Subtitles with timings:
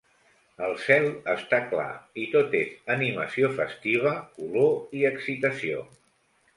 [0.67, 1.91] El cel està clar
[2.23, 5.89] i tot és animació festiva, color i excitació.